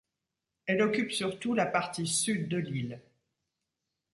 [0.65, 2.99] Elle occupe surtout la partie sud de l’île.